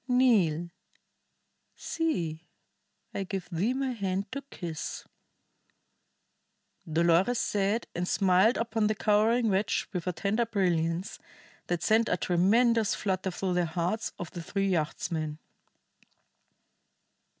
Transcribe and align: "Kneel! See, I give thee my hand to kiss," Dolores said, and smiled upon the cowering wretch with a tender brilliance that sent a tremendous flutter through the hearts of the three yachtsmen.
"Kneel! 0.07 0.71
See, 1.75 2.47
I 3.13 3.23
give 3.23 3.47
thee 3.51 3.75
my 3.75 3.91
hand 3.91 4.31
to 4.31 4.41
kiss," 4.49 5.03
Dolores 6.91 7.37
said, 7.39 7.85
and 7.93 8.07
smiled 8.07 8.57
upon 8.57 8.87
the 8.87 8.95
cowering 8.95 9.51
wretch 9.51 9.87
with 9.93 10.07
a 10.07 10.11
tender 10.11 10.47
brilliance 10.47 11.19
that 11.67 11.83
sent 11.83 12.09
a 12.09 12.17
tremendous 12.17 12.95
flutter 12.95 13.29
through 13.29 13.53
the 13.53 13.67
hearts 13.67 14.11
of 14.17 14.31
the 14.31 14.41
three 14.41 14.69
yachtsmen. 14.69 15.37